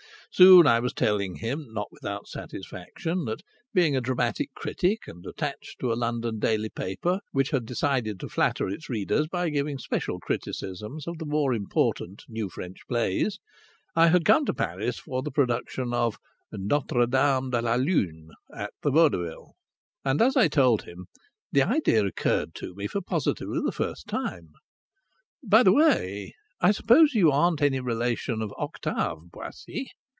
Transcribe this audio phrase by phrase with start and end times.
[0.33, 3.41] Soon I was telling him, not without satisfaction, that,
[3.73, 8.29] being a dramatic critic, and attached to a London daily paper which had decided to
[8.29, 13.39] flatter its readers by giving special criticisms of the more important new French plays,
[13.93, 16.15] I had come to Paris for the production of
[16.53, 19.51] Notre Dame de la Lune at the Vaudeville.
[20.05, 21.07] And as I told him
[21.51, 24.53] the idea occurred to me for positively the first time:
[25.43, 29.87] "By the way, I suppose you aren't any relation of Octave Boissy?"